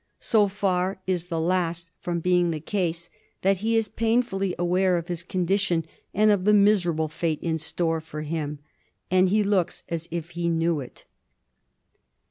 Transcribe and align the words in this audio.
So 0.17 0.47
far 0.47 0.99
is 1.05 1.25
the 1.25 1.39
last 1.39 1.91
from 2.01 2.21
being 2.21 2.49
the 2.49 2.59
case, 2.59 3.11
that 3.43 3.57
he 3.57 3.77
is 3.77 3.87
painfully 3.87 4.55
aware 4.57 4.97
of 4.97 5.09
his 5.09 5.21
condition 5.21 5.85
and 6.11 6.31
of 6.31 6.43
the 6.45 6.55
miserable 6.55 7.07
fate 7.07 7.37
in 7.43 7.59
store 7.59 8.01
for 8.01 8.23
him; 8.23 8.57
and 9.11 9.29
he 9.29 9.43
looks 9.43 9.83
as 9.89 10.07
if 10.09 10.31
he 10.31 10.49
knew 10.49 10.79
it. 10.79 11.05